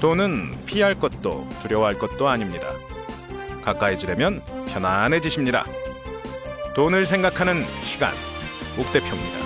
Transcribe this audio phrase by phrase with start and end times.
[0.00, 2.68] 돈은 피할 것도 두려워할 것도 아닙니다.
[3.64, 5.64] 가까이 지려면 편안해지십니다.
[6.76, 8.12] 돈을 생각하는 시간,
[8.78, 9.38] 옥대표입니다.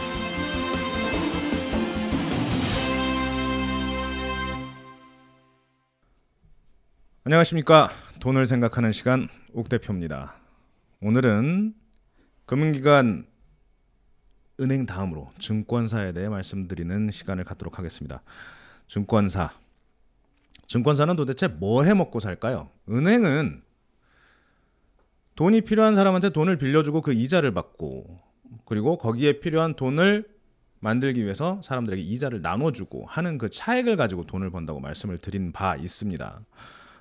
[7.24, 7.88] 안녕하십니까.
[8.20, 10.34] 돈을 생각하는 시간, 옥대표입니다.
[11.00, 11.72] 오늘은
[12.44, 13.26] 금융기관
[14.60, 18.22] 은행 다음으로 증권사에 대해 말씀드리는 시간을 갖도록 하겠습니다.
[18.86, 19.61] 증권사.
[20.72, 22.70] 증권사는 도대체 뭐 해 먹고 살까요?
[22.88, 23.60] 은행은
[25.34, 28.18] 돈이 필요한 사람한테 돈을 빌려주고 그 이자를 받고
[28.64, 30.26] 그리고 거기에 필요한 돈을
[30.80, 36.40] 만들기 위해서 사람들에게 이자를 나눠주고 하는 그 차액을 가지고 돈을 번다고 말씀을 드린 바 있습니다.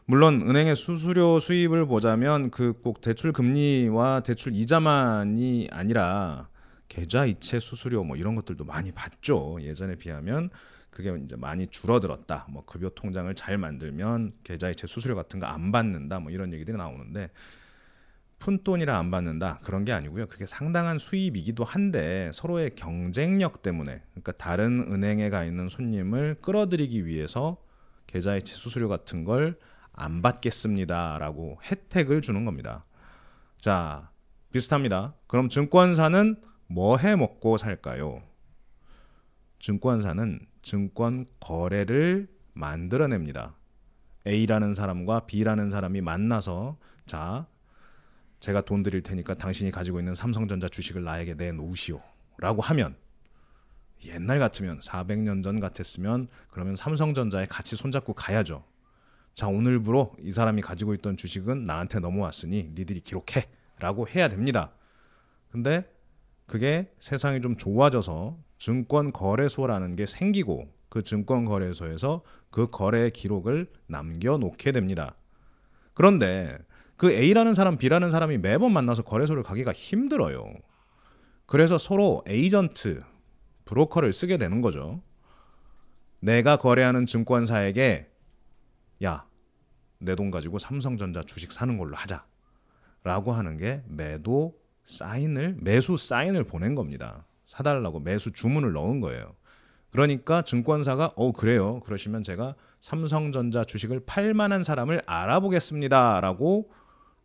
[0.05, 6.49] 물론 은행의 수수료 수입을 보자면 그 꼭 대출 금리와 대출 이자만이 아니라
[6.91, 9.59] 계좌 이체 수수료 뭐 이런 것들도 많이 받죠.
[9.62, 10.50] 예전에 비하면
[10.90, 12.48] 그게 이제 많이 줄어들었다.
[12.50, 16.20] 뭐 급여 통장을 잘 만들면 계좌 이체 수수료 같은 거 안 받는다.
[16.20, 17.30] 뭐 이런 얘기들이 나오는데
[18.39, 20.25] 푼돈이라 안 받는다 그런 게 아니고요.
[20.28, 27.55] 그게 상당한 수입이기도 한데 서로의 경쟁력 때문에 그러니까 다른 은행에 가 있는 손님을 끌어들이기 위해서
[28.08, 29.55] 계좌 이체 수수료 같은 걸
[29.94, 32.86] 안 받겠습니다라고 혜택을 주는 겁니다.
[33.59, 34.09] 자
[34.52, 35.14] 비슷합니다.
[35.28, 36.36] 그럼 증권사는
[36.73, 38.23] 뭐 해 먹고 살까요?
[39.59, 43.55] 증권사는 증권 거래를 만들어냅니다.
[44.25, 47.47] A라는 사람과 B라는 사람이 만나서 자
[48.39, 51.99] 제가 돈 드릴 테니까 당신이 가지고 있는 삼성전자 주식을 나에게 내놓으시오.
[52.38, 52.95] 라고 하면
[54.05, 58.64] 옛날 같으면 400년 전 같았으면 그러면 삼성전자에 같이 손잡고 가야죠.
[59.33, 63.47] 자, 오늘부로 이 사람이 가지고 있던 주식은 나한테 넘어왔으니 니들이 기록해.
[63.77, 64.72] 라고 해야 됩니다.
[65.49, 65.88] 근데
[66.52, 74.38] 그게 세상이 좀 좋아져서 증권 거래소라는 게 생기고 그 증권 거래소에서 그 거래 기록을 남겨
[74.38, 75.16] 놓게 됩니다.
[75.93, 76.58] 그런데
[76.98, 80.53] 그 A라는 사람, B라는 사람이 매번 만나서 거래소를 가기가 힘들어요.
[81.45, 83.02] 그래서 서로 에이전트,
[83.64, 85.02] 브로커를 쓰게 되는 거죠.
[86.20, 88.11] 내가 거래하는 증권사에게
[89.05, 89.26] 야,
[89.99, 92.26] 내 돈 가지고 삼성전자 주식 사는 걸로 하자.
[93.05, 97.25] 라고 하는 게 매도 사인을, 매수 사인을 보낸 겁니다.
[97.45, 99.36] 사달라고 매수 주문을 넣은 거예요.
[99.92, 101.81] 그러니까 증권사가 어 그래요.
[101.81, 106.71] 그러시면 제가 삼성전자 주식을 팔 만한 사람을 알아보겠습니다라고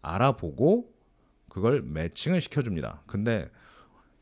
[0.03, 0.93] 알아보고
[1.49, 3.03] 그걸 매칭을 시켜줍니다.
[3.07, 3.49] 근데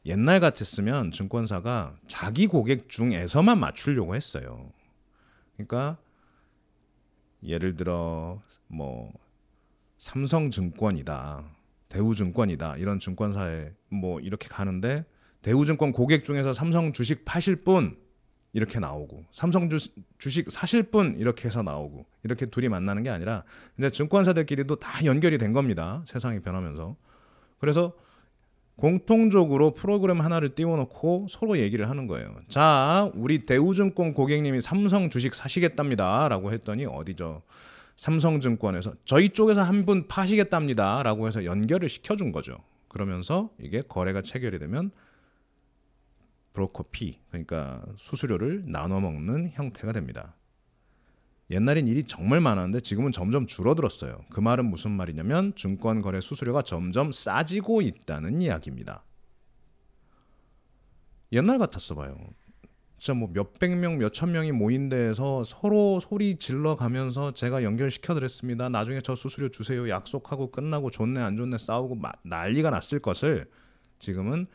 [0.07, 4.71] 옛날 같았으면 증권사가 자기 고객 중에서만 맞추려고 했어요.
[5.57, 5.97] 그러니까
[7.43, 9.13] 예를 들어 뭐
[9.99, 11.45] 삼성증권이다,
[11.95, 15.05] 대우증권이다 이런 증권사에 뭐 이렇게 가는데
[15.43, 17.97] 대우증권 고객 중에서 삼성 주식 파실 분
[18.53, 19.79] 이렇게 나오고 삼성 주,
[20.19, 23.45] 주식 사실 분 이렇게 해서 나오고 이렇게 둘이 만나는 게 아니라
[23.79, 26.03] 이제 증권사들끼리도 다 연결이 된 겁니다.
[26.07, 26.97] 세상이 변하면서.
[27.59, 27.93] 그래서
[28.77, 32.35] 공통적으로 프로그램 하나를 띄워놓고 서로 얘기를 하는 거예요.
[32.49, 36.27] 자, 우리 대우증권 고객님이 삼성 주식 사시겠답니다.
[36.29, 37.43] 라고 했더니 어디죠?
[37.97, 41.03] 삼성증권에서 저희 쪽에서 한 분 파시겠답니다.
[41.03, 42.57] 라고 해서 연결을 시켜준 거죠.
[42.89, 44.91] 그러면서 이게 거래가 체결이 되면
[46.53, 50.37] 브로커 피 그러니까 수수료를 나눠 먹는 형태가 됩니다.
[51.51, 54.25] 옛날엔 일이 정말 많았는데 지금은 점점 줄어들었어요.
[54.31, 59.05] 그 말은 무슨 말이냐면 증권 거래 수수료가 점점 싸지고 있다는 이야기입니다.
[61.33, 62.17] 옛날 같았어 봐요.
[63.05, 68.71] 진짜 뭐 몇백 명, 몇천 명이 모인 데에서 서로 소리 질러 가면서 제가 연결시켜 드렸습니다.
[68.71, 69.91] 나중에 저 수수료 주세요.
[69.91, 73.51] 약속하고 끝나고 좋네 안 좋네 싸우고 난리가 났을 것을
[73.99, 74.47] 지금은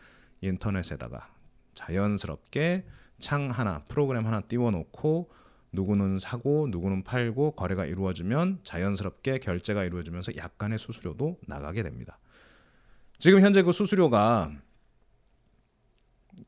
[0.41, 1.29] 인터넷에다가
[1.75, 2.85] 자연스럽게
[3.19, 5.29] 창 하나, 프로그램 하나 띄워 놓고
[5.71, 12.17] 누구는 사고 누구는 팔고 거래가 이루어지면 자연스럽게 결제가 이루어지면서 약간의 수수료도 나가게 됩니다.
[13.19, 14.49] 지금 현재 그 수수료가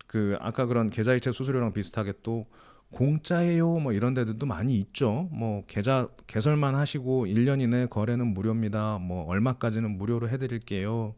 [0.08, 2.46] 그 아까 그런 계좌이체 수수료랑 비슷하게 또
[2.92, 5.30] 공짜예요 뭐 이런 데들도 많이 있죠.
[5.32, 8.98] 뭐 계좌 개설만 하시고 1년 이내 거래는 무료입니다.
[9.00, 11.16] 뭐 얼마까지는 무료로 해 드릴게요.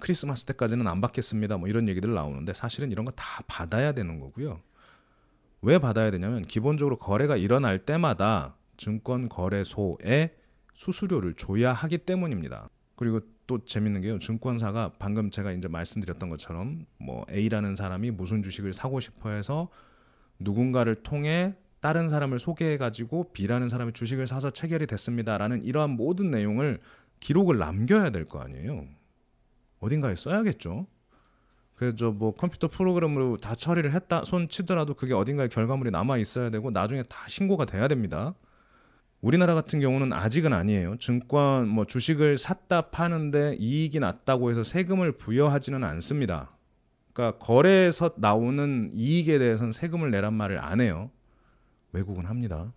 [0.00, 1.56] 크리스마스 때까지는 안 받겠습니다.
[1.56, 4.60] 뭐 이런 얘기들 나오는데 사실은 이런 거 다 받아야 되는 거고요.
[5.62, 10.36] 왜 받아야 되냐면 기본적으로 거래가 일어날 때마다 증권 거래소에
[10.74, 12.68] 수수료를 줘야 하기 때문입니다.
[12.94, 14.18] 그리고 또 재밌는 게요.
[14.20, 19.68] 증권사가 방금 제가 이제 말씀드렸던 것처럼 뭐 A라는 사람이 무슨 주식을 사고 싶어 해서
[20.38, 26.78] 누군가를 통해 다른 사람을 소개해 가지고 B라는 사람이 주식을 사서 체결이 됐습니다라는 이러한 모든 내용을
[27.20, 28.86] 기록을 남겨야 될 거 아니에요.
[29.80, 30.86] 어딘가에 써야겠죠.
[31.74, 36.70] 그래서 뭐 컴퓨터 프로그램으로 다 처리를 했다 손 치더라도 그게 어딘가에 결과물이 남아 있어야 되고
[36.70, 38.34] 나중에 다 신고가 돼야 됩니다.
[39.20, 40.96] 우리나라 같은 경우는 아직은 아니에요.
[40.98, 46.56] 증권 뭐 주식을 샀다 파는데 이익이 났다고 해서 세금을 부여하지는 않습니다.
[47.12, 51.10] 그러니까 거래에서 나오는 이익에 대해서는 세금을 내란 말을 안 해요.
[51.92, 52.72] 외국은 합니다.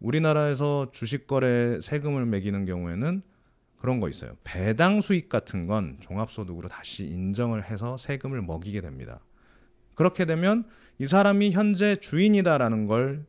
[0.00, 3.22] 우리나라에서 주식 거래 세금을 매기는 경우에는
[3.78, 4.36] 그런 거 있어요.
[4.44, 9.20] 배당 수익 같은 건 종합소득으로 다시 인정을 해서 세금을 먹이게 됩니다.
[9.94, 10.64] 그렇게 되면
[10.98, 13.26] 이 사람이 현재 주인이다라는 걸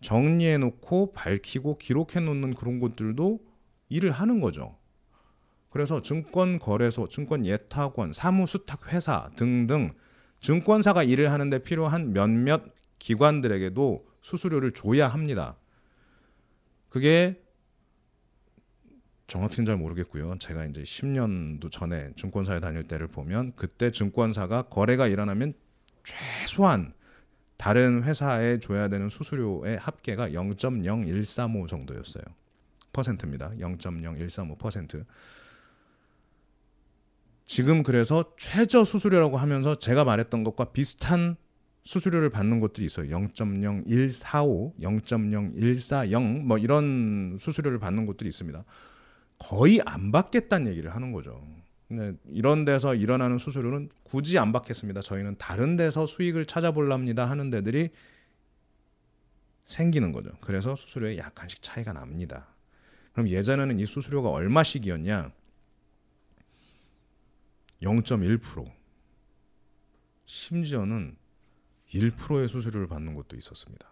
[0.00, 3.40] 정리해 놓고 밝히고 기록해 놓는 그런 것들도
[3.88, 4.76] 일을 하는 거죠.
[5.70, 9.92] 그래서 증권거래소, 증권예탁원, 사무수탁회사 등등
[10.40, 12.62] 증권사가 일을 하는데 필요한 몇몇
[12.98, 15.56] 기관들에게도 수수료를 줘야 합니다.
[16.88, 17.42] 그게
[19.26, 20.36] 정확히는 잘 모르겠고요.
[20.38, 25.52] 제가 이제 10년도 전에 증권사에 다닐 때를 보면 그때 증권사가 거래가 일어나면
[26.04, 26.94] 최소한
[27.56, 32.24] 다른 회사에 줘야 되는 수수료의 합계가 0.0135 정도였어요.
[32.92, 33.50] 퍼센트입니다.
[33.58, 35.04] 0.0135%.
[37.44, 41.36] 지금 그래서 최저 수수료라고 하면서 제가 말했던 것과 비슷한
[41.84, 43.06] 수수료를 받는 곳들이 있어요.
[43.08, 48.64] 0.0145, 0.0140 뭐 이런 수수료를 받는 곳들이 있습니다.
[49.38, 51.40] 거의 안 받겠다는 얘기를 하는 거죠.
[51.88, 55.00] 근데 이런 데서 일어나는 수수료는 굳이 안 받겠습니다.
[55.00, 57.90] 저희는 다른 데서 수익을 찾아볼랍니다 하는 데들이
[59.62, 60.30] 생기는 거죠.
[60.40, 62.48] 그래서 수수료에 약간씩 차이가 납니다.
[63.12, 65.32] 그럼 예전에는 이 수수료가 얼마씩이었냐?
[67.82, 68.72] 0.1%
[70.24, 71.16] 심지어는
[71.88, 73.88] 1%의 수수료를 받는 곳도 있었습니다.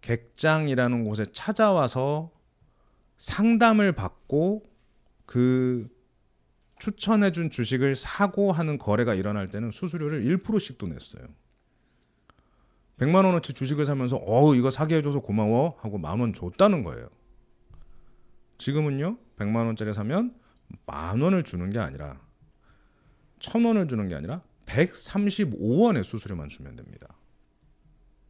[0.00, 2.32] 객장이라는 곳에 찾아와서
[3.16, 4.62] 상담을 받고
[5.26, 5.88] 그
[6.78, 11.24] 추천해준 주식을 사고 하는 거래가 일어날 때는 수수료를 1%씩도 냈어요.
[12.98, 17.08] 100만 원어치 주식을 사면서 어우 이거 사게 해줘서 고마워 하고 만 원 줬다는 거예요.
[18.58, 20.34] 지금은요 100만 원짜리 사면
[20.86, 22.20] 만 원을 주는 게 아니라
[23.38, 27.08] 천 원을 주는 게 아니라 135원의 수수료만 주면 됩니다.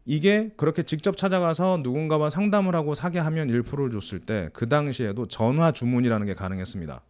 [0.06, 5.72] 이게 그렇게 직접 찾아가서 누군가와 상담을 하고 사게 하면 1%를 줬을 때 그 당시에도 전화
[5.72, 7.02] 주문이라는 게 가능했습니다.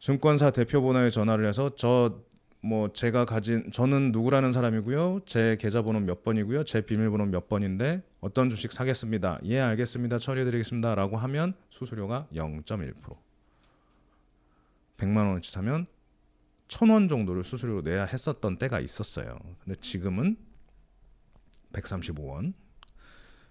[0.00, 2.28] 증권사 대표 번호에 전화를 해서 저
[2.60, 5.20] 뭐 제가 가진 저는 누구라는 사람이고요.
[5.26, 6.64] 제 계좌번호 몇 번이고요.
[6.64, 9.40] 제 비밀번호 몇 번인데 어떤 주식 사겠습니다.
[9.44, 10.18] 예, 알겠습니다.
[10.18, 13.16] 처리해 드리겠습니다라고 하면 수수료가 0.1%.
[14.96, 15.86] 100만 원어치 사면
[16.66, 19.38] 1000원 정도를 수수료로 내야 했었던 때가 있었어요.
[19.64, 20.36] 근데 지금은
[21.72, 22.54] 135원,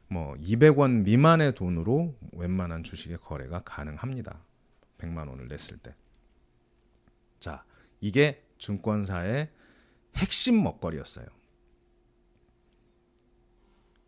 [0.10, 4.40] 뭐 200원 미만의 돈으로 웬만한 주식의 거래가 가능합니다.
[4.98, 5.96] 100만 원을 냈을 때.
[7.40, 7.64] 자,
[8.00, 9.50] 이게 증권사의
[10.16, 11.26] 핵심 먹거리였어요.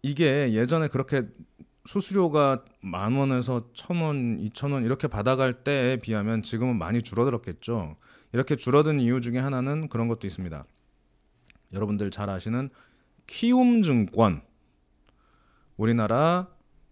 [0.02, 1.28] 이게 예전에 그렇게
[1.86, 7.98] 수수료가 만 원에서 천 원, 이천 원 이렇게 받아갈 때에 비하면 지금은 많이 줄어들었겠죠.
[8.32, 10.66] 이렇게 줄어든 이유 중에 하나는 그런 것도 있습니다.
[11.74, 12.70] 여러분들 잘 아시는
[13.30, 14.42] 키움증권
[15.78, 16.48] 우리나라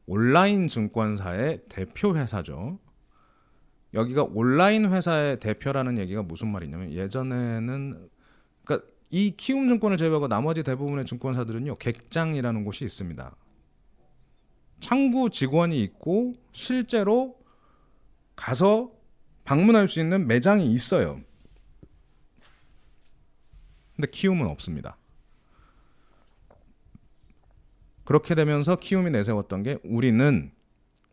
[0.06, 2.78] 온라인 증권사의 대표 회사죠.
[3.96, 8.10] 여기가 온라인 회사의 대표라는 얘기가 무슨 말이냐면 예전에는
[8.64, 13.36] 그러니까 이 키움증권을 제외하고 나머지 대부분의 증권사들은요 객장이라는 곳이 있습니다.
[14.80, 17.40] 창구 직원이 있고 실제로
[18.36, 18.92] 가서
[19.44, 21.20] 방문할 수 있는 매장이 있어요.
[23.96, 24.98] 근데 키움은 없습니다.
[28.08, 30.52] 그렇게 되면서 키움이 내세웠던 게 우리는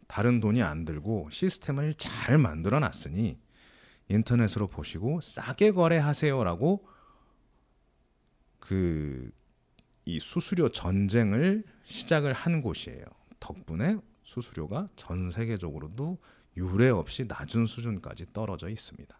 [0.07, 3.37] 다른 돈이 안 들고 시스템을 잘 만들어 놨으니
[4.09, 6.87] 인터넷으로 보시고 싸게 거래하세요라고
[8.61, 9.33] 그
[10.07, 13.05] 이 수수료 전쟁을 시작을 한 곳이에요.
[13.41, 16.19] 덕분에 수수료가 전 세계적으로도
[16.57, 19.19] 유례 없이 낮은 수준까지 떨어져 있습니다.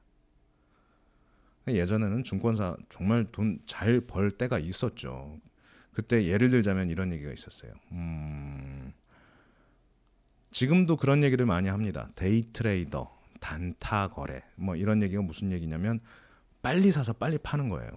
[1.69, 5.41] 예전에는 증권사 정말 돈 잘 벌 때가 있었죠.
[5.95, 7.73] 그때 예를 들자면 이런 얘기가 있었어요.
[7.93, 8.93] 음,
[10.51, 12.11] 지금도 그런 얘기를 많이 합니다.
[12.17, 16.01] day trader, 단타 거래, 뭐 이런 얘기가 무슨 얘기냐면
[16.63, 17.91] 빨리 사서 빨리 파는 거예요.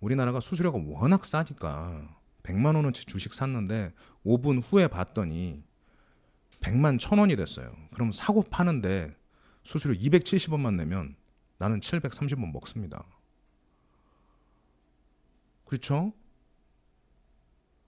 [0.00, 2.08] 우리나라가 수수료가 워낙 싸니까
[2.42, 3.92] 100만 원어치 주식 샀는데
[4.24, 5.62] 5분 후에 봤더니
[6.60, 7.74] 100만 천 원이 됐어요.
[7.92, 9.14] 그럼 사고 파는데
[9.64, 11.16] 수수료 270원만 내면
[11.58, 13.04] 나는 730원 먹습니다.
[15.64, 16.12] 그렇죠?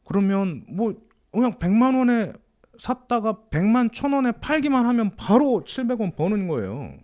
[0.05, 0.95] 그러면 뭐
[1.33, 2.33] 그냥 100만 원에
[2.79, 6.97] 샀다가 100만 1000원에 팔기만 하면 바로 700원 버는 거예요.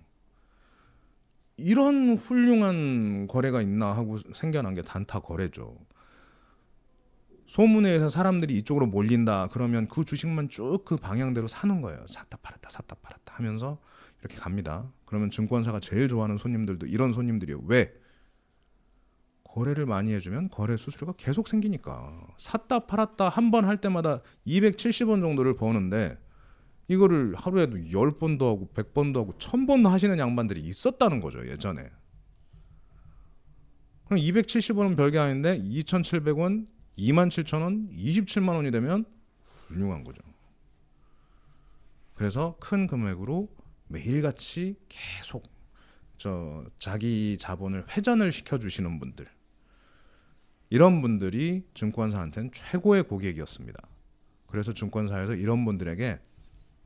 [1.57, 5.77] 이런 훌륭한 거래가 있나 하고 생겨난 게 단타 거래죠.
[7.47, 9.49] 소문에 의해서 사람들이 이쪽으로 몰린다.
[9.53, 12.05] 그러면 그 주식만 쭉 그 방향대로 사는 거예요.
[12.09, 13.79] 샀다 팔았다 샀다 팔았다 하면서
[14.21, 14.91] 이렇게 갑니다.
[15.05, 17.63] 그러면 증권사가 제일 좋아하는 손님들도 이런 손님들이에요.
[17.67, 17.93] 왜?
[19.53, 22.27] 거래를 많이 해주면 거래 수수료가 계속 생기니까.
[22.39, 26.19] 샀다 팔았다 한 번 할 때마다 270원 정도를 버는데
[26.89, 31.89] 이거를 하루에도 10번도 하고 100번도 하고 1000번도 하시는 양반들이 있었다는 거죠 예전에.
[34.07, 36.67] 그럼 270원은 별게 아닌데 2,700원,
[36.99, 39.05] 27,000원, 27만 원이 되면
[39.69, 40.21] 훌륭한 거죠.
[42.15, 43.49] 그래서 큰 금액으로
[43.89, 45.45] 매일같이 계속
[46.19, 49.27] 저 자기 자본을 회전을 시켜 주시는 분들
[50.71, 53.81] 이런 분들이 증권사한테는 최고의 고객이었습니다.
[54.47, 56.21] 그래서 증권사에서 이런 분들에게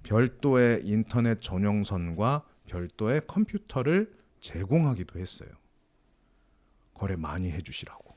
[0.03, 5.49] 별도의 인터넷 전용선과 별도의 컴퓨터를 제공하기도 했어요.
[6.95, 8.17] 거래 많이 해주시라고.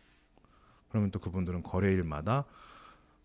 [0.90, 2.46] 그러면 또 그분들은 거래일마다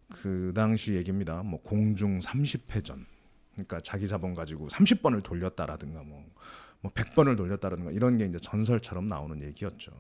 [0.08, 1.42] 그 당시 얘기입니다.
[1.42, 3.04] 뭐 공중 30회전.
[3.52, 6.24] 그러니까 자기 자본 가지고 30번을 돌렸다라든가 뭐,
[6.80, 9.92] 뭐 100번을 돌렸다라든가 이런 게 이제 전설처럼 나오는 얘기였죠.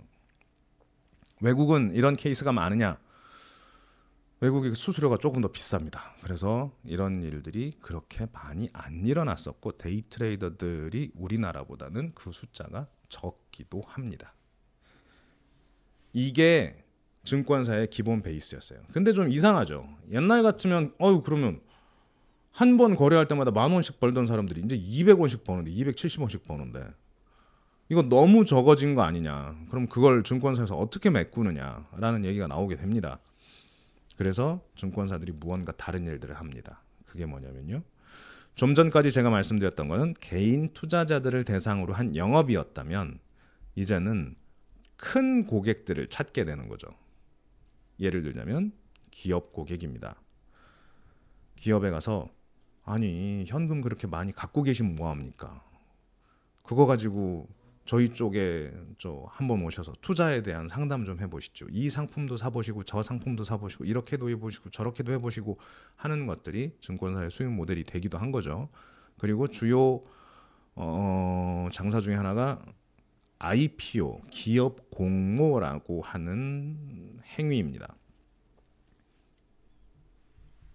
[1.42, 2.98] 외국은 이런 케이스가 많으냐?
[4.40, 5.98] 외국의 수수료가 조금 더 비쌉니다.
[6.22, 14.34] 그래서 이런 일들이 그렇게 많이 안 일어났었고 day trader들이 우리나라보다는 그 숫자가 적기도 합니다.
[16.12, 16.84] 이게
[17.24, 18.80] 증권사의 기본 베이스였어요.
[18.92, 19.86] 근데 좀 이상하죠.
[20.10, 21.60] 옛날 같으면 어유 그러면
[22.50, 26.84] 한 번 거래할 때마다 만 원씩 벌던 사람들이 이제 200원씩 버는데 270원씩 버는데
[27.92, 29.54] 이거 너무 적어진 거 아니냐.
[29.68, 33.18] 그럼 그걸 증권사에서 어떻게 메꾸느냐라는 얘기가 나오게 됩니다.
[34.16, 36.80] 그래서 증권사들이 무언가 다른 일들을 합니다.
[37.04, 37.82] 그게 뭐냐면요.
[38.54, 43.18] 좀 전까지 제가 말씀드렸던 거는 개인 투자자들을 대상으로 한 영업이었다면
[43.74, 44.36] 이제는
[44.96, 46.88] 큰 고객들을 찾게 되는 거죠.
[48.00, 48.72] 예를 들자면
[49.10, 50.16] 기업 고객입니다.
[51.56, 52.30] 기업에 가서
[52.84, 55.62] 아니 현금 그렇게 많이 갖고 계시면 뭐 합니까?
[56.62, 57.48] 그거 가지고
[57.84, 61.66] 저희 쪽에 저 한번 오셔서 투자에 대한 상담 좀 해보시죠.
[61.70, 65.58] 이 상품도 사보시고 저 상품도 사보시고 이렇게도 해보시고 저렇게도 해보시고
[65.96, 68.68] 하는 것들이 증권사의 수익 모델이 되기도 한 거죠.
[69.18, 70.02] 그리고 주요
[70.74, 72.64] 어, 장사 중에 하나가
[73.38, 77.96] IPO 기업 공모라고 하는 행위입니다.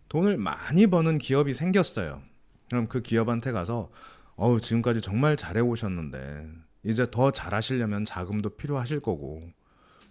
[0.09, 2.21] 돈을 많이 버는 기업이 생겼어요.
[2.69, 3.89] 그럼 그 기업한테 가서
[4.35, 9.44] 어우 지금까지 정말 잘해 오셨는데 이제 더 잘하시려면 자금도 필요하실 거고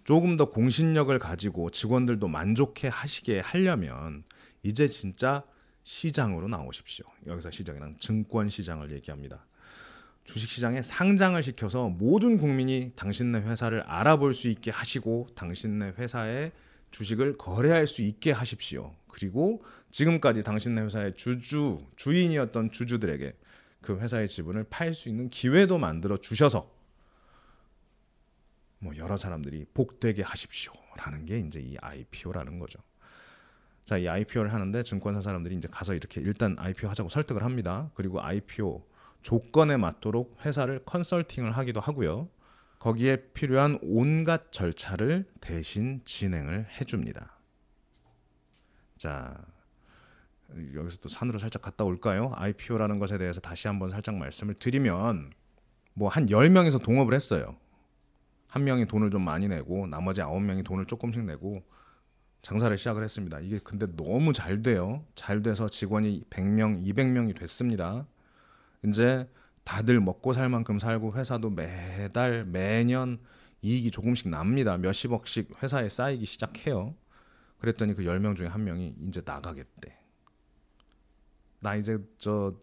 [0.03, 4.23] 조금 더 공신력을 가지고 직원들도 만족해 하시게 하려면
[4.61, 5.43] 이제 진짜
[5.81, 7.03] 시장으로 나오십시오.
[7.25, 9.47] 여기서 시장이랑 증권 시장을 얘기합니다.
[10.23, 16.51] 주식 시장에 상장을 시켜서 모든 국민이 당신네 회사를 알아볼 수 있게 하시고 당신네 회사의
[16.91, 18.93] 주식을 거래할 수 있게 하십시오.
[19.07, 23.33] 그리고 지금까지 당신네 회사의 주주 주인이었던 주주들에게
[23.81, 26.71] 그 회사의 지분을 팔 수 있는 기회도 만들어 주셔서
[28.79, 32.79] 뭐 여러 사람들이 복되게 하십시오라는 게 이제 이 IPO라는 거죠.
[33.85, 37.89] 자, 이 IPO를 하는데 증권사 사람들이 이제 가서 이렇게 일단 IPO 하자고 설득을 합니다.
[37.93, 38.85] 그리고 IPO
[39.21, 42.29] 조건에 맞도록 회사를 컨설팅을 하기도 하고요.
[42.79, 47.37] 거기에 필요한 온갖 절차를 대신 진행을 해줍니다.
[48.97, 49.43] 자,
[50.75, 52.31] 여기서 또 산으로 살짝 갔다 올까요?
[52.35, 55.31] IPO라는 것에 대해서 다시 한번 살짝 말씀을 드리면
[55.93, 57.57] 뭐한 10명에서 동업을 했어요.
[58.47, 61.63] 한 명이 돈을 좀 많이 내고 나머지 아홉 명이 돈을 조금씩 내고
[62.41, 63.39] 장사를 시작을 했습니다.
[63.39, 65.03] 이게 근데 너무 잘 돼요.
[65.15, 68.07] 잘 돼서 직원이 100명, 200명이 됐습니다.
[68.85, 69.27] 이제
[69.63, 73.19] 다들 먹고 살 만큼 살고 회사도 매달 매년
[73.61, 74.77] 이익이 조금씩 납니다.
[74.77, 76.95] 몇십억씩 회사에 쌓이기 시작해요.
[77.59, 80.06] 그랬더니 그 10명 중에 한 명이 이제 나가겠대.
[81.59, 82.55] 나 이제 저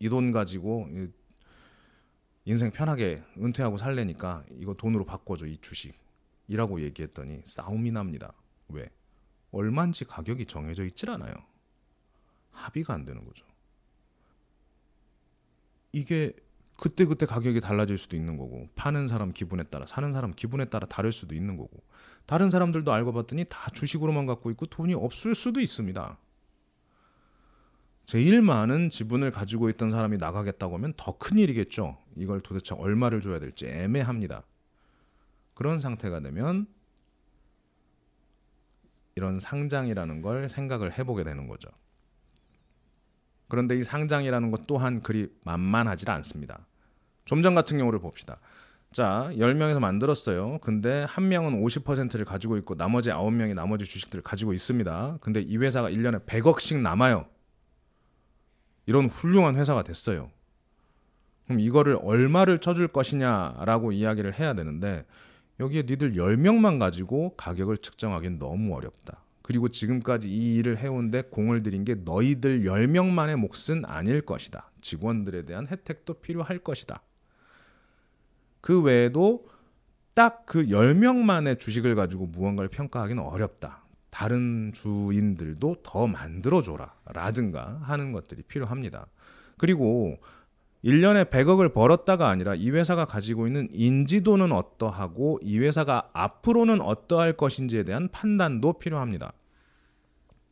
[0.00, 0.88] 이 돈 가지고
[2.44, 8.32] 인생 편하게 은퇴하고 살래니까 이거 돈으로 바꿔줘 이 주식이라고 얘기했더니 싸움이 납니다.
[8.68, 8.90] 왜?
[9.50, 11.32] 얼마인지 가격이 정해져 있질 않아요.
[12.50, 13.46] 합의가 안 되는 거죠.
[15.92, 16.32] 이게
[16.78, 20.86] 그때 그때 가격이 달라질 수도 있는 거고 파는 사람 기분에 따라 사는 사람 기분에 따라
[20.86, 21.82] 다를 수도 있는 거고
[22.26, 26.18] 다른 사람들도 알고 봤더니 다 주식으로만 갖고 있고 돈이 없을 수도 있습니다.
[28.08, 31.98] 제일 많은 지분을 가지고 있던 사람이 나가겠다고 하면 더 큰 일이겠죠.
[32.16, 34.44] 이걸 도대체 얼마를 줘야 될지 애매합니다.
[35.52, 36.66] 그런 상태가 되면
[39.14, 41.68] 이런 상장이라는 걸 생각을 해보게 되는 거죠.
[43.46, 46.66] 그런데 이 상장이라는 것 또한 그리 만만하지 않습니다.
[47.26, 48.40] 좀 전 같은 경우를 봅시다.
[48.90, 50.60] 자, 10명에서 만들었어요.
[50.62, 55.18] 근데 한 명은 50%를 가지고 있고 나머지 9명이 나머지 주식들을 가지고 있습니다.
[55.20, 57.26] 근데 이 회사가 1년에 100억씩 남아요.
[58.88, 60.30] 이런 훌륭한 회사가 됐어요.
[61.44, 65.04] 그럼 이거를 얼마를 쳐줄 것이냐라고 이야기를 해야 되는데
[65.60, 69.22] 여기에 니들 10명만 가지고 가격을 측정하기는 너무 어렵다.
[69.42, 74.70] 그리고 지금까지 이 일을 해온데 공을 들인 게 너희들 10명만의 몫은 아닐 것이다.
[74.80, 77.02] 직원들에 대한 혜택도 필요할 것이다.
[78.62, 79.46] 그 외에도
[80.14, 83.84] 딱 그 10명만의 주식을 가지고 무언가를 평가하기는 어렵다.
[84.18, 86.92] 다른 주인들도 더 만들어줘라.
[87.04, 89.06] 라든가 하는 것들이 필요합니다.
[89.58, 90.18] 그리고
[90.84, 97.84] 1년에 100억을 벌었다가 아니라 이 회사가 가지고 있는 인지도는 어떠하고 이 회사가 앞으로는 어떠할 것인지에
[97.84, 99.34] 대한 판단도 필요합니다.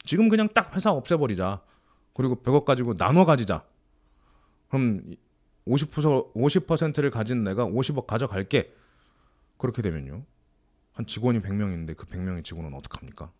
[0.04, 1.60] 지금 그냥 딱 회사 없애버리자.
[2.14, 3.64] 그리고 100억 가지고 나눠 가지자.
[4.68, 5.16] 그럼
[5.66, 8.72] 50%, 50%를 가진 내가 50억 가져갈게.
[9.58, 10.22] 그렇게 되면요.
[10.92, 13.32] 한 직원이 100명인데 그 100명의 직원은 어떡합니까?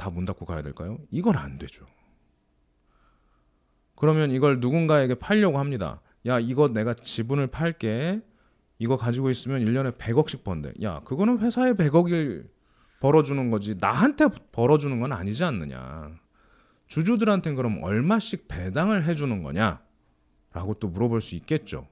[0.00, 0.98] 다 문 닫고 가야 될까요?
[1.10, 1.86] 이건 안 되죠.
[3.96, 6.00] 그러면 이걸 누군가에게 팔려고 합니다.
[6.26, 8.22] 야, 이거 내가 지분을 팔게.
[8.78, 10.72] 이거 가지고 있으면 1년에 100억씩 번대.
[10.82, 12.48] 야, 그거는 회사에 100억을
[13.00, 13.74] 벌어주는 거지.
[13.78, 16.18] 나한테 벌어주는 건 아니지 않느냐.
[16.86, 19.82] 주주들한테는 그럼 얼마씩 배당을 해주는 거냐?
[20.54, 21.86] 라고 또 물어볼 수 있겠죠.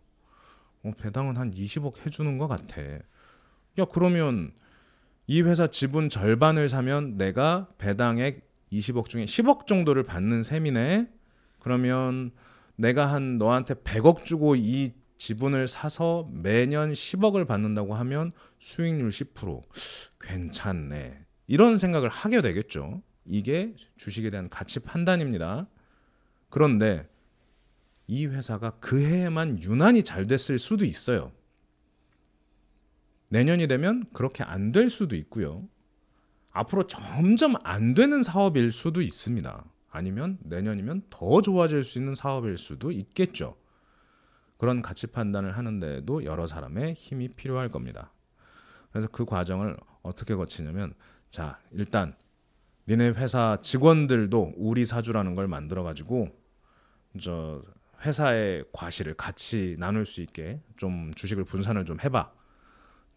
[0.83, 2.81] 어, 배당은 한 20억 해주는 것 같아.
[2.81, 4.53] 야, 그러면
[5.31, 11.07] 이 회사 지분 절반을 사면 내가 배당액 20억 중에 10억 정도를 받는 셈이네.
[11.59, 12.31] 그러면
[12.77, 19.65] 내가 한 너한테 100억 주고 이 지분을 사서 매년 10억을 받는다고 하면 수익률 10%
[20.19, 21.27] 괜찮네.
[21.47, 23.03] 이런 생각을 하게 되겠죠.
[23.27, 25.69] 이게 주식에 대한 가치 판단입니다.
[26.49, 27.07] 그런데
[28.07, 31.33] 이 회사가 그 해에만 유난히 잘 됐을 수도 있어요.
[33.29, 35.69] 내년이 되면 그렇게 안 될 수도 있고요.
[36.51, 39.65] 앞으로 점점 안 되는 사업일 수도 있습니다.
[39.91, 43.57] 아니면 내년이면 더 좋아질 수 있는 사업일 수도 있겠죠.
[44.57, 48.13] 그런 가치 판단을 하는데도 여러 사람의 힘이 필요할 겁니다.
[48.91, 50.95] 그래서 그 과정을 어떻게 거치냐면
[51.31, 52.17] 자, 일단
[52.89, 56.29] 니네 회사 직원들도 우리 사주라는 걸 만들어 가지고
[57.21, 57.63] 저
[58.05, 62.33] 회사의 과실을 같이 나눌 수 있게 좀 주식을 분산을 좀 해봐.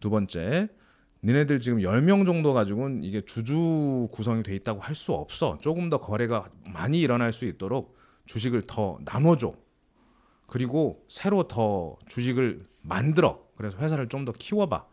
[0.02, 0.68] 두 번째,
[1.22, 5.56] 니네들 지금 10명 정도 가지고는 이게 주주 구성이 돼 있다고 할 수 없어.
[5.62, 9.54] 조금 더 거래가 많이 일어날 수 있도록 주식을 더 나눠줘.
[10.48, 13.46] 그리고 새로 더 주식을 만들어.
[13.56, 14.84] 그래서 회사를 좀 더 키워봐.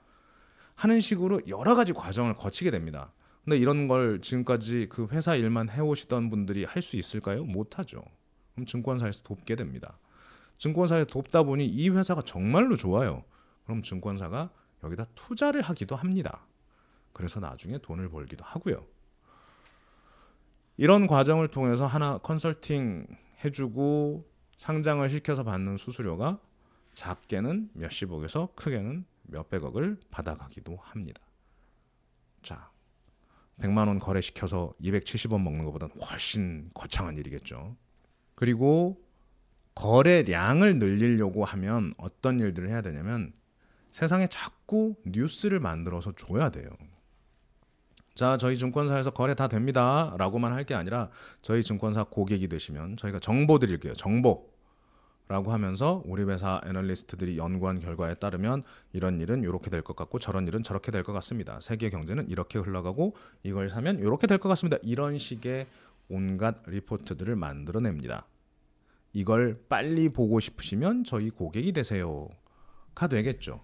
[0.76, 3.12] 하는 식으로 여러 가지 과정을 거치게 됩니다.
[3.44, 7.44] 근데 이런 걸 지금까지 그 회사 일만 해오시던 분들이 할 수 있을까요?
[7.44, 8.04] 못하죠.
[8.54, 9.98] 그럼 증권사에서 돕게 됩니다.
[10.60, 13.24] 증권사에서 돕다 보니 이 회사가 정말로 좋아요.
[13.66, 14.52] 그럼 증권사가
[14.84, 16.46] 여기다 투자를 하기도 합니다.
[17.14, 18.86] 그래서 나중에 돈을 벌기도 하고요.
[20.78, 23.06] 이런 과정을 통해서 하나 컨설팅
[23.44, 24.26] 해주고
[24.58, 26.40] 상장을 시켜서 받는 수수료가
[26.94, 31.22] 작게는 몇십억에서 크게는 몇백억을 받아가기도 합니다.
[32.42, 32.72] 자,
[33.60, 37.76] 100만 원 거래시켜서 270원 먹는 것보다는 훨씬 거창한 일이겠죠.
[38.36, 39.04] 그리고
[39.76, 43.34] 거래량을 늘리려고 하면 어떤 일들을 해야 되냐면
[43.92, 46.70] 세상에 자꾸 뉴스를 만들어서 줘야 돼요.
[48.16, 50.14] 자, 저희 증권사에서 거래 다 됩니다.
[50.18, 51.10] 라고만 할 게 아니라
[51.42, 53.94] 저희 증권사 고객이 되시면 저희가 정보 드릴게요.
[53.94, 54.50] 정보.
[55.30, 60.48] 라고 하면서 우리 회사 애널리스트들이 연구한 결과에 따르면 이런 일은 이렇게 될 것 같고 저런
[60.48, 61.60] 일은 저렇게 될 것 같습니다.
[61.62, 64.78] 세계 경제는 이렇게 흘러가고 이걸 사면 이렇게 될 것 같습니다.
[64.84, 65.68] 이런 식의
[66.10, 68.26] 온갖 리포트들을 만들어냅니다.
[69.14, 72.28] 이걸 빨리 보고 싶으시면 저희 고객이 되세요
[72.96, 73.62] 가 되겠죠.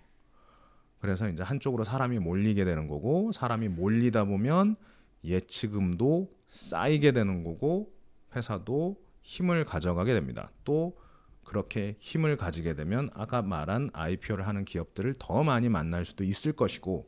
[1.06, 4.76] 그래서 이제 한쪽으로 사람이 몰리게 되는 거고 사람이 몰리다 보면
[5.24, 7.94] 예치금도 쌓이게 되는 거고
[8.36, 10.50] 회사도 힘을 가져가게 됩니다.
[10.64, 10.98] 또
[11.44, 17.08] 그렇게 힘을 가지게 되면 아까 말한 IPO를 하는 기업들을 더 많이 만날 수도 있을 것이고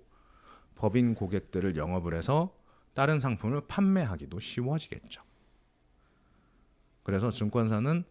[0.75, 2.55] 법인 고객들을 영업을 해서
[2.93, 5.23] 다른 상품을 판매하기도 쉬워지겠죠.
[7.01, 8.03] 그래서 증권사는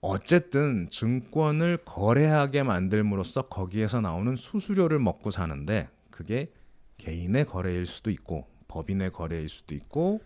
[0.00, 6.52] 어쨌든 증권을 거래하게 만들므로써 거기에서 나오는 수수료를 먹고 사는데 그게
[6.96, 10.20] 개인의 거래일 수도 있고 법인의 거래일 수도 있고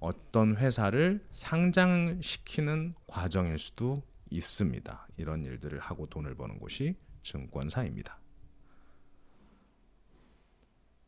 [0.00, 5.08] 어떤 회사를 상장시키는 과정일 수도 있습니다.
[5.18, 8.18] 이런 일들을 하고 돈을 버는 곳이 증권사입니다.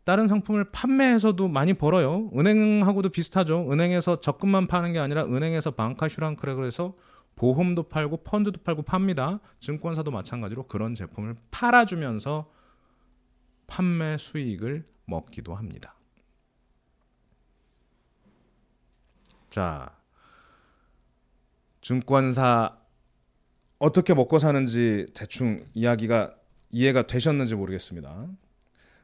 [0.05, 2.31] 다른 상품을 판매해서도 많이 벌어요.
[2.37, 3.73] 은행하고도 비슷하죠.
[3.73, 6.95] 은행에서 적금만 파는 게 아니라 은행에서 방카 슈랑크라 그래서
[7.43, 9.41] 보험도 팔고 펀드도 팔고 팝니다.
[9.59, 12.49] 증권사도 마찬가지로 그런 제품을 팔아주면서
[13.67, 15.97] 판매 수익을 먹기도 합니다.
[19.51, 19.91] 자,
[21.81, 22.79] 증권사
[23.81, 26.37] 어떻게 먹고 사는지 대충 이야기가
[26.71, 28.29] 이해가 되셨는지 모르겠습니다.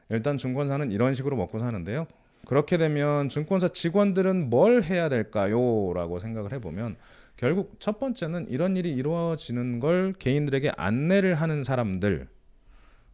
[0.07, 2.07] 일단 증권사는 이런 식으로 먹고 사는데요.
[2.47, 5.91] 그렇게 되면 증권사 직원들은 뭘 해야 될까요?
[5.93, 6.95] 라고 생각을 해보면
[7.39, 12.27] 결국 첫 번째는 이런 일이 이루어지는 걸 개인들에게 안내를 하는 사람들,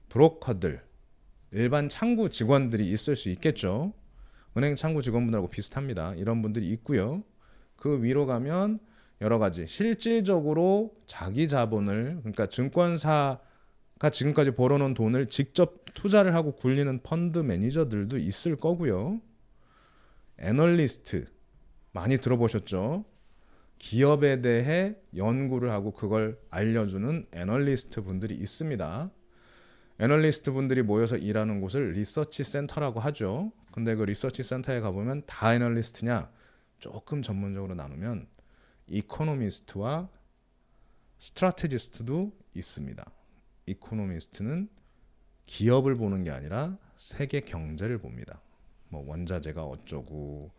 [0.09, 0.81] 브로커들,
[1.51, 3.93] 일반 창구 직원들이 있을 수 있겠죠.
[4.57, 6.15] 은행 창구 직원분들하고 비슷합니다.
[6.15, 7.23] 이런 분들이 있고요.
[7.75, 8.79] 그 위로 가면
[9.21, 17.37] 여러 가지 실질적으로 자기 자본을 그러니까 증권사가 지금까지 벌어놓은 돈을 직접 투자를 하고 굴리는 펀드
[17.37, 19.21] 매니저들도 있을 거고요.
[20.39, 21.27] 애널리스트
[21.91, 23.05] 많이 들어보셨죠?
[23.77, 29.11] 기업에 대해 연구를 하고 그걸 알려주는 애널리스트 분들이 있습니다.
[29.99, 33.51] 애널리스트 분들이 모여서 일하는 곳을 리서치 센터라고 하죠.
[33.71, 36.29] 근데 그 리서치 센터에 가보면 다 애널리스트냐?
[36.79, 38.27] 조금 전문적으로 나누면
[38.87, 40.09] economist와
[41.17, 43.05] strategist도 있습니다.
[43.67, 44.69] economist는
[45.45, 48.41] 기업을 보는 게 아니라 세계 경제를 봅니다.
[48.89, 50.51] 뭐 원자재가 어쩌고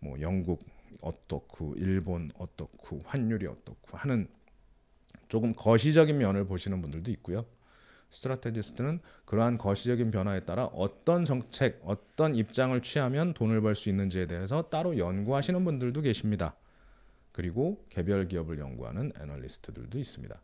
[0.00, 0.64] 뭐 영국
[1.00, 4.28] 어떻고 일본 어떻고 환율이 어떻고 하는
[5.28, 7.44] 조금 거시적인 면을 보시는 분들도 있고요.
[8.10, 14.68] strategist는 그러한 거시적인 변화에 따라 어떤 정책, 어떤 입장을 취하면 돈을 벌 수 있는지에 대해서
[14.68, 16.54] 따로 연구하시는 분들도 계십니다.
[17.32, 20.40] 그리고 개별 기업을 연구하는 애널리스트들도 있습니다.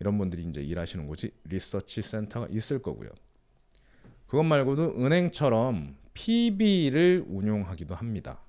[0.00, 3.08] 이런 분들이 이제 일하시는 곳이 리서치 센터가 있을 거고요.
[4.26, 8.40] 그것 말고도 은행처럼 PB를 운용하기도 합니다.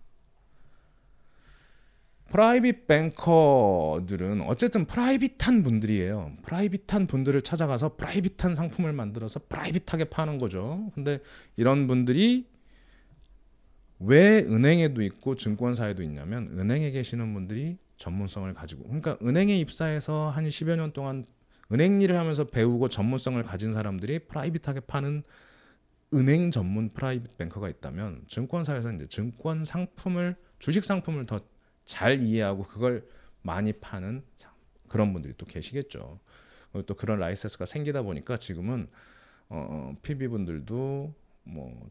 [2.34, 6.36] private banker들은 어쨌든 private한 분들이에요.
[6.42, 10.90] private한 분들을 찾아가서 private한 상품을 만들어서 private하게 파는 거죠.
[10.96, 11.20] 근데
[11.58, 12.48] 이런 분들이
[14.00, 20.76] 왜 은행에도 있고 증권사에도 있냐면 은행에 계시는 분들이 전문성을 가지고 그러니까 은행에 입사해서 한 10여
[20.76, 21.24] 년 동안
[21.72, 25.22] 은행 일을 하면서 배우고 전문성을 가진 사람들이 private하게 파는
[26.16, 31.38] 은행 전문 private banker가 있다면 증권사에서 이제 증권 상품을 주식 상품을 더
[31.86, 33.08] 잘 이해하고 그걸
[33.42, 34.24] 많이 파는
[34.88, 36.20] 그런 분들이 또 계시겠죠.
[36.86, 38.88] 또 그런 라이센스가 생기다 보니까 지금은
[39.50, 41.90] 어, PB 분들도 뭐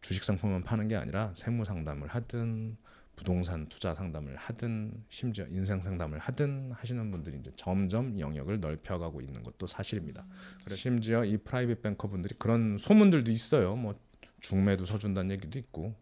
[0.00, 2.76] 주식 상품만 파는 게 아니라 세무 상담을 하든
[3.16, 9.42] 부동산 투자 상담을 하든 심지어 인생 상담을 하든 하시는 분들이 이제 점점 영역을 넓혀가고 있는
[9.42, 10.26] 것도 사실입니다.
[10.62, 13.74] 그래서 심지어 이 프라이빗 뱅커 분들이 그런 소문들도 있어요.
[13.74, 13.94] 뭐
[14.40, 15.94] 중매도 서준다는 얘기도 있고,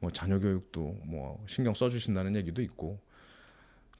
[0.00, 3.00] 뭐 자녀 교육도 뭐 신경 써주신다는 얘기도 있고,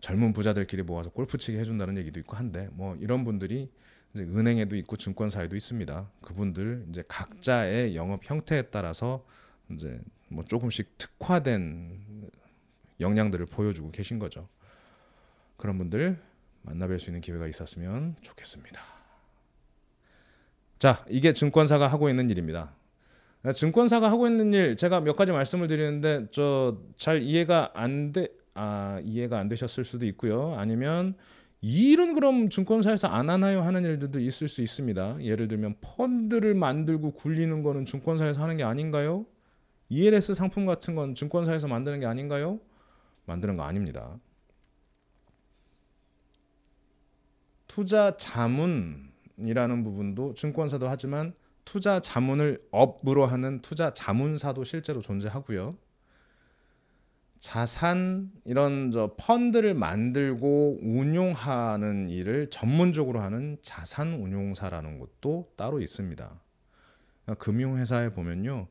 [0.00, 3.70] 젊은 부자들끼리 모아서 골프 치게 해준다는 얘기도 있고 한데, 뭐 이런 분들이
[4.14, 6.10] 이제 은행에도 있고 증권사에도 있습니다.
[6.22, 9.24] 그분들 이제 각자의 영업 형태에 따라서
[9.70, 12.30] 이제 뭐 조금씩 특화된
[12.98, 14.48] 역량들을 보여주고 계신 거죠.
[15.56, 16.20] 그런 분들
[16.64, 18.80] 만나뵐 수 있는 기회가 있었으면 좋겠습니다.
[20.78, 22.74] 자, 이게 증권사가 하고 있는 일입니다.
[23.54, 29.00] 증권사가 하고 있는 일 제가 몇 가지 말씀을 드리는데 저 잘 이해가 안 돼, 아
[29.02, 30.54] 이해가 안 되셨을 수도 있고요.
[30.58, 31.14] 아니면
[31.62, 35.22] 이 일은 그럼 증권사에서 안 하나요 하는 일들도 있을 수 있습니다.
[35.22, 39.24] 예를 들면 펀드를 만들고 굴리는 거는 증권사에서 하는 게 아닌가요?
[39.88, 42.60] ELS 상품 같은 건 증권사에서 만드는 게 아닌가요?
[43.26, 44.18] 만드는 거 아닙니다.
[47.66, 51.34] 투자 자문이라는 부분도 증권사도 하지만
[51.70, 55.78] 투자 자문을 업으로 하는 투자 자문사도 실제로 존재하고요.
[57.38, 66.40] 자산 이런 저 펀드를 만들고 운용하는 일을 전문적으로 하는 자산 운용사라는 것도 따로 있습니다.
[67.24, 68.66] 그러니까 금융회사에 보면요.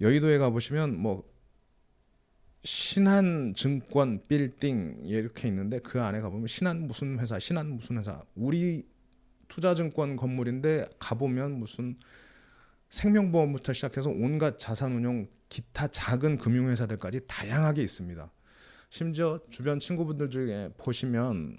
[0.00, 1.30] 여의도에 가보시면 뭐
[2.62, 8.86] 신한 증권 빌딩 이렇게 있는데 그 안에 가보면 신한 무슨 회사, 신한 무슨 회사, 우리
[9.48, 11.96] 투자증권 건물인데 가보면 무슨
[12.90, 18.30] 생명보험부터 시작해서 온갖 자산운용 기타 작은 금융회사들까지 다양하게 있습니다.
[18.90, 21.58] 심지어 주변 친구분들 중에 보시면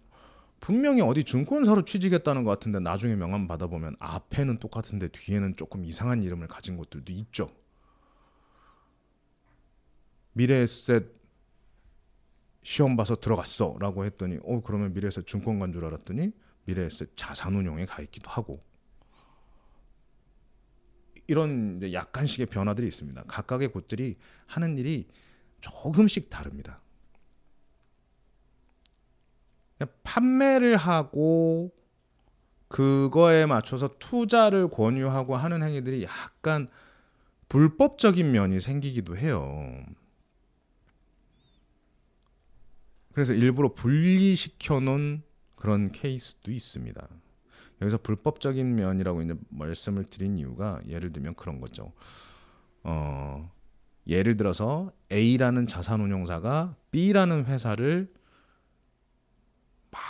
[0.60, 6.48] 분명히 어디 증권사로 취직했다는 것 같은데 나중에 명함 받아보면 앞에는 똑같은데 뒤에는 조금 이상한 이름을
[6.48, 7.50] 가진 것들도 있죠.
[10.34, 11.06] 미래에셋
[12.62, 16.34] 시험 봐서 들어갔어라고 했더니 어 그러면 미래에셋 증권관 줄 알았더니
[16.70, 18.60] 미래에셋 자산운용에 가 있기도 하고
[21.28, 23.24] 이런 약간씩의 변화들이 있습니다.
[23.24, 25.08] 각각의 곳들이 하는 일이
[25.62, 26.82] 조금씩 다릅니다.
[30.04, 31.72] 판매를 하고
[32.68, 36.70] 그거에 맞춰서 투자를 권유하고 하는 행위들이 약간
[37.48, 39.84] 불법적인 면이 생기기도 해요.
[43.14, 45.24] 그래서 일부러 분리시켜 놓은
[45.60, 47.08] 그런 케이스도 있습니다.
[47.82, 51.92] 여기서 불법적인 면이라고 이제 말씀을 드린 이유가 예를 들면 그런 거죠.
[52.84, 53.52] 어,
[54.08, 58.12] 예를 들어서 A라는 자산운용사가 B라는 회사를
[59.92, 60.02] 막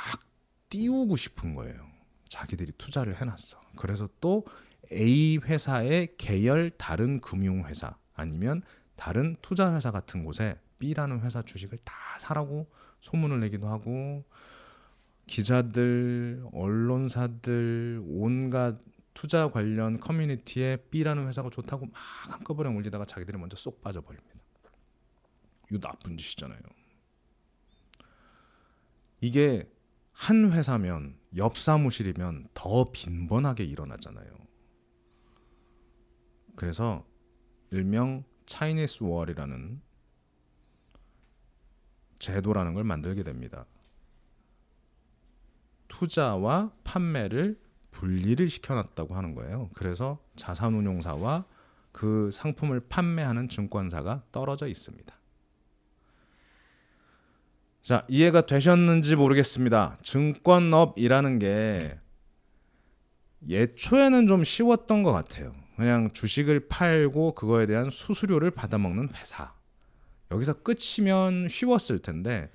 [0.69, 1.88] 띄우고 싶은 거예요.
[2.27, 3.59] 자기들이 투자를 해놨어.
[3.75, 4.45] 그래서 또
[4.91, 8.62] A 회사의 계열 다른 금융회사 아니면
[8.95, 12.69] 다른 투자회사 같은 곳에 B라는 회사 주식을 다 사라고
[13.01, 14.23] 소문을 내기도 하고
[15.29, 18.75] 기자들, 언론사들, 온갖
[19.13, 21.93] 투자 관련 커뮤니티에 B라는 회사가 좋다고 막
[22.31, 24.39] 한꺼번에 올리다가 자기들이 먼저 쏙 빠져버립니다.
[25.69, 26.59] 이거 나쁜 짓이잖아요.
[29.21, 29.71] 이게
[30.13, 34.31] 한 회사면 옆 사무실이면 더 빈번하게 일어나잖아요.
[36.55, 37.05] 그래서
[37.69, 39.79] 일명 차이니스 월이라는
[42.17, 43.67] 제도라는 걸 만들게 됩니다.
[45.89, 47.60] 투자와 판매를
[47.91, 49.69] 분리를 시켜놨다고 하는 거예요.
[49.73, 51.45] 그래서 자산운용사와
[51.91, 55.13] 그 상품을 판매하는 증권사가 떨어져 있습니다.
[57.82, 59.97] 자, 이해가 되셨는지 모르겠습니다.
[60.04, 61.99] 증권업이라는 게
[63.47, 65.54] 예초에는 좀 쉬웠던 것 같아요.
[65.75, 69.54] 그냥 주식을 팔고 그거에 대한 수수료를 받아먹는 회사.
[70.30, 72.52] 여기서 끝이면 쉬웠을 텐데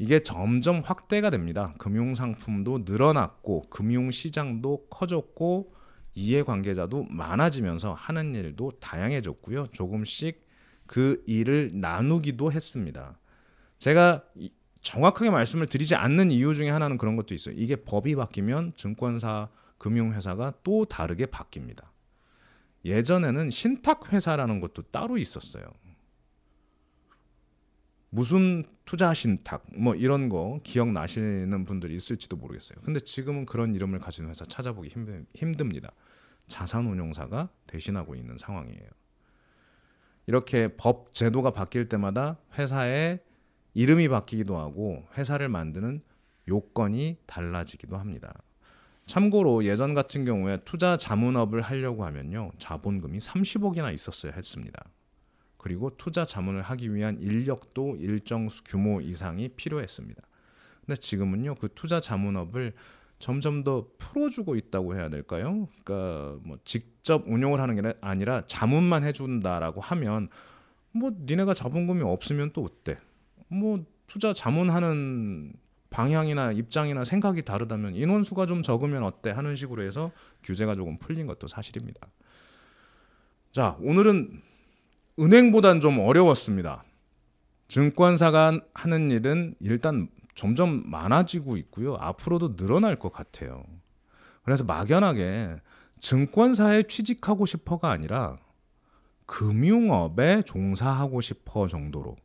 [0.00, 1.74] 이게 점점 확대가 됩니다.
[1.76, 5.74] 금융 상품도 늘어났고 금융 시장도 커졌고
[6.14, 9.66] 이해 관계자도 많아지면서 하는 일도 다양해졌고요.
[9.66, 10.48] 조금씩
[10.86, 13.18] 그 일을 나누기도 했습니다.
[13.76, 14.24] 제가
[14.80, 17.54] 정확하게 말씀을 드리지 않는 이유 중에 하나는 그런 것도 있어요.
[17.58, 21.84] 이게 법이 바뀌면 증권사, 금융회사가 또 다르게 바뀝니다.
[22.86, 25.64] 예전에는 신탁회사라는 것도 따로 있었어요.
[28.10, 32.80] 무슨 투자 신탁 뭐 이런 거 기억나시는 분들이 있을지도 모르겠어요.
[32.84, 35.92] 근데 지금은 그런 이름을 가진 회사 찾아보기 힘, 힘듭니다.
[36.48, 38.88] 자산운용사가 대신하고 있는 상황이에요.
[40.26, 43.20] 이렇게 법 제도가 바뀔 때마다 회사의
[43.74, 46.02] 이름이 바뀌기도 하고 회사를 만드는
[46.48, 48.34] 요건이 달라지기도 합니다.
[49.06, 52.50] 참고로 예전 같은 경우에 투자 자문업을 하려고 하면요.
[52.58, 54.84] 자본금이 30억이나 있었어야 했습니다.
[55.60, 60.22] 그리고 투자 자문을 하기 위한 인력도 일정 규모 이상이 필요했습니다.
[60.86, 61.56] 근데 지금은요.
[61.56, 62.72] 그 투자 자문업을
[63.18, 65.68] 점점 더 풀어주고 있다고 해야 될까요?
[65.84, 70.30] 그러니까 뭐 직접 운용을 하는 게 아니라 자문만 해준다라고 하면
[70.92, 72.96] 뭐 니네가 자본금이 없으면 또 어때?
[73.48, 75.52] 뭐 투자 자문하는
[75.90, 80.10] 방향이나 입장이나 생각이 다르다면 인원수가 좀 적으면 어때 하는 식으로 해서
[80.42, 82.08] 규제가 조금 풀린 것도 사실입니다.
[83.52, 84.48] 자, 오늘은
[85.20, 86.82] 은행보단 좀 어려웠습니다.
[87.68, 91.96] 증권사가 하는 일은 일단 점점 많아지고 있고요.
[91.96, 93.62] 앞으로도 늘어날 것 같아요.
[94.42, 95.56] 그래서 막연하게
[96.00, 98.38] 증권사에 취직하고 싶어가 아니라
[99.26, 102.16] 금융업에 종사하고 싶어 정도로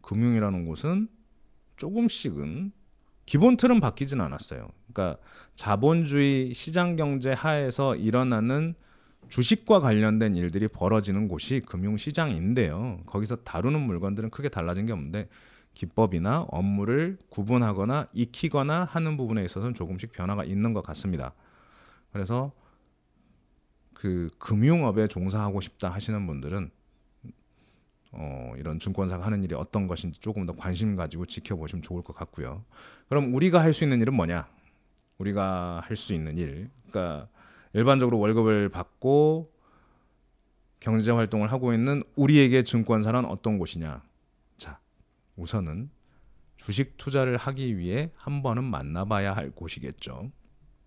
[0.00, 1.08] 금융이라는 곳은
[1.76, 2.72] 조금씩은
[3.26, 4.70] 기본 틀은 바뀌진 않았어요.
[4.90, 5.20] 그러니까
[5.54, 8.74] 자본주의 시장 경제 하에서 일어나는
[9.28, 13.00] 주식과 관련된 일들이 벌어지는 곳이 금융시장인데요.
[13.06, 15.28] 거기서 다루는 물건들은 크게 달라진 게 없는데
[15.74, 21.34] 기법이나 업무를 구분하거나 익히거나 하는 부분에 있어서는 조금씩 변화가 있는 것 같습니다.
[22.12, 22.52] 그래서
[23.94, 26.70] 그 금융업에 종사하고 싶다 하시는 분들은
[28.12, 32.64] 어, 이런 증권사가 하는 일이 어떤 것인지 조금 더 관심 가지고 지켜보시면 좋을 것 같고요.
[33.08, 34.48] 그럼 우리가 할 수 있는 일은 뭐냐?
[35.18, 37.28] 우리가 할 수 있는 일, 그러니까
[37.78, 39.52] 일반적으로 월급을 받고
[40.80, 44.02] 경제 활동을 하고 있는 우리에게 증권사는 어떤 곳이냐?
[44.56, 44.80] 자,
[45.36, 45.88] 우선은
[46.56, 50.32] 주식 투자를 하기 위해 한 번은 만나봐야 할 곳이겠죠.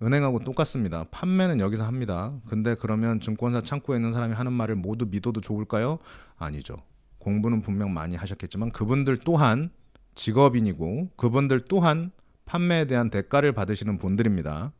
[0.04, 1.06] 은행하고 똑같습니다.
[1.12, 2.34] 판매는 여기서 합니다.
[2.50, 5.98] 근데 그러면 증권사 창구에 있는 사람이 하는 말을 모두 믿어도 좋을까요?
[6.36, 6.76] 아니죠.
[7.20, 9.70] 공부는 분명 많이 하셨겠지만 그분들 또한
[10.16, 12.12] 직업인이고 그분들 또한
[12.44, 14.74] 판매에 대한 대가를 받으시는 분들입니다.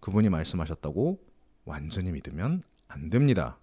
[0.00, 1.27] 그분이 말씀하셨다고
[1.68, 3.58] 완전히 믿으면 안 됩니다.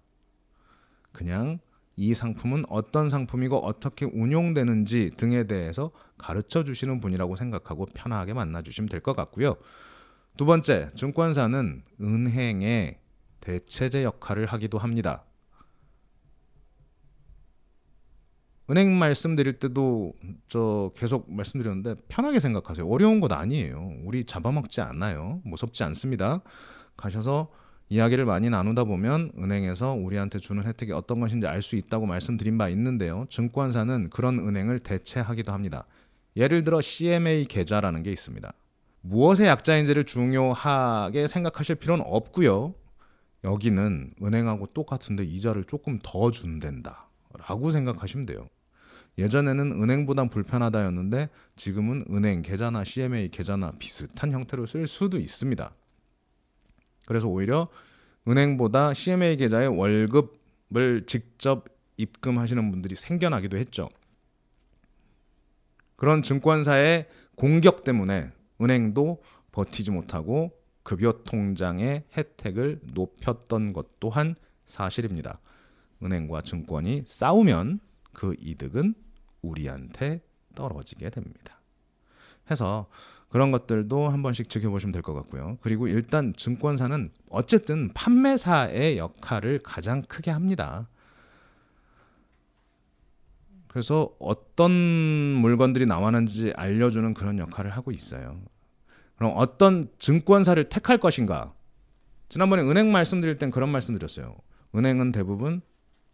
[1.12, 1.58] 그냥
[1.96, 8.88] 이 상품은 어떤 상품이고 어떻게 운용되는지 등에 대해서 가르쳐 주시는 분이라고 생각하고 편하게 만나 주시면
[8.88, 9.56] 될 것 같고요.
[10.36, 12.98] 두 번째, 증권사는 은행의
[13.40, 15.24] 대체제 역할을 하기도 합니다.
[18.68, 20.12] 은행 말씀드릴 때도
[20.48, 22.86] 저 계속 말씀드렸는데 편하게 생각하세요.
[22.88, 23.94] 어려운 것 아니에요.
[24.04, 25.40] 우리 잡아먹지 않아요.
[25.44, 26.42] 무섭지 않습니다.
[26.96, 27.50] 가셔서
[27.88, 32.68] 이야기를 많이 나누다 보면 은행에서 우리한테 주는 혜택이 어떤 것인지 알 수 있다고 말씀드린 바
[32.68, 33.26] 있는데요.
[33.30, 35.86] 증권사는 그런 은행을 대체하기도 합니다.
[36.36, 38.52] 예를 들어 CMA 계좌라는 게 있습니다.
[39.02, 42.72] 무엇의 약자인지를 중요하게 생각하실 필요는 없고요.
[43.44, 47.08] 여기는 은행하고 똑같은데 이자를 조금 더 준댄다.
[47.38, 48.48] 라고 생각하시면 돼요.
[49.18, 55.72] 예전에는 은행보단 불편하다였는데 지금은 은행 계좌나 CMA 계좌나 비슷한 형태로 쓸 수도 있습니다.
[57.06, 57.68] 그래서 오히려
[58.28, 61.64] 은행보다 CMA 계좌에 월급을 직접
[61.96, 63.88] 입금하시는 분들이 생겨나기도 했죠.
[65.96, 75.40] 그런 증권사의 공격 때문에 은행도 버티지 못하고 급여 통장의 혜택을 높였던 것 또한 사실입니다.
[76.02, 77.80] 은행과 증권이 싸우면
[78.12, 78.94] 그 이득은
[79.42, 80.20] 우리한테
[80.54, 81.60] 떨어지게 됩니다.
[82.50, 82.88] 해서
[83.28, 85.58] 그런 것들도 한 번씩 지켜보시면 될 것 같고요.
[85.60, 90.88] 그리고 일단 증권사는 어쨌든 판매사의 역할을 가장 크게 합니다.
[93.68, 98.40] 그래서 어떤 물건들이 나왔는지 알려주는 그런 역할을 하고 있어요.
[99.16, 101.52] 그럼 어떤 증권사를 택할 것인가?
[102.28, 104.34] 지난번에 은행 말씀드릴 땐 그런 말씀드렸어요.
[104.74, 105.60] 은행은 대부분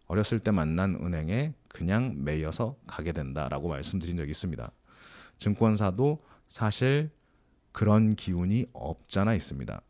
[0.06, 4.70] 어렸을 때 만난 은행에 그냥 매여서 가게 된다라고 말씀드린 적이 있습니다.
[5.42, 7.10] 증권사도 사실
[7.72, 9.80] 그런 기운이 없잖아 있습니다.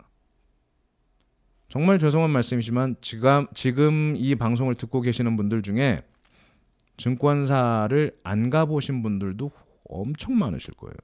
[1.69, 6.03] 정말 죄송한 말씀이지만 지금 지금 이 방송을 듣고 계시는 분들 중에
[6.97, 9.51] 증권사를 안 가보신 분들도
[9.89, 10.97] 엄청 많으실 거예요.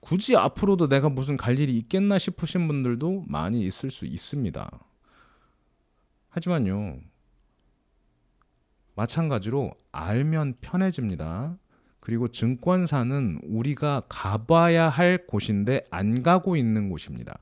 [0.00, 4.70] 굳이 앞으로도 내가 무슨 갈 일이 있겠나 싶으신 분들도 많이 있을 수 있습니다.
[6.30, 7.00] 하지만요,
[8.94, 11.58] 마찬가지로 알면 편해집니다.
[12.08, 17.38] 그리고 증권사는 우리가 가봐야 할 곳인데 안 가고 있는 곳입니다.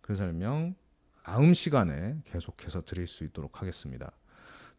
[0.00, 0.74] 그 설명
[1.22, 4.10] 다음 시간에 계속해서 드릴 수 있도록 하겠습니다.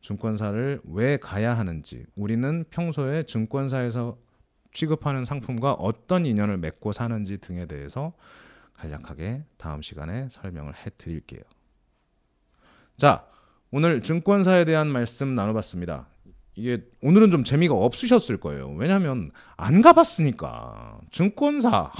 [0.01, 4.17] 증권사를 왜 가야 하는지, 우리는 평소에 증권사에서
[4.71, 8.13] 취급하는 상품과 어떤 인연을 맺고 사는지 등에 대해서
[8.73, 11.43] 간략하게 다음 시간에 설명을 해 드릴게요.
[12.97, 13.27] 자,
[13.69, 16.07] 오늘 증권사에 대한 말씀 나눠봤습니다.
[16.55, 18.71] 이게 오늘은 좀 재미가 없으셨을 거예요.
[18.77, 21.91] 왜냐하면 안 가봤으니까 증권사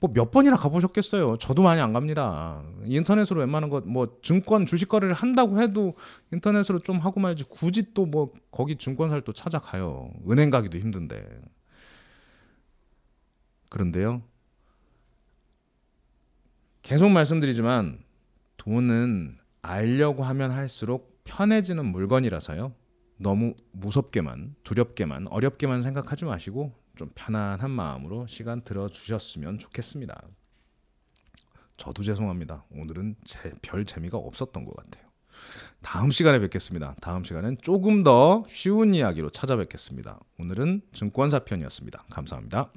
[0.00, 1.36] 뭐 몇 번이나 가보셨겠어요.
[1.38, 2.62] 저도 많이 안 갑니다.
[2.84, 5.94] 인터넷으로 웬만한 것 뭐 증권 주식 거래를 한다고 해도
[6.32, 10.10] 인터넷으로 좀 하고 말지 굳이 또 뭐 거기 증권사를 또 찾아가요.
[10.30, 11.26] 은행 가기도 힘든데.
[13.70, 14.22] 그런데요.
[16.82, 17.98] 계속 말씀드리지만
[18.58, 22.72] 돈은 알려고 하면 할수록 편해지는 물건이라서요.
[23.16, 30.22] 너무 무섭게만, 두렵게만, 어렵게만 생각하지 마시고 좀 편안한 마음으로 시간 들어 주셨으면 좋겠습니다.
[31.76, 32.64] 저도 죄송합니다.
[32.70, 35.04] 오늘은 제, 별 재미가 없었던 것 같아요.
[35.82, 36.94] 다음 시간에 뵙겠습니다.
[37.00, 40.20] 다음 시간엔 조금 더 쉬운 이야기로 찾아뵙겠습니다.
[40.38, 42.04] 오늘은 증권사 편이었습니다.
[42.10, 42.70] 감사합니다.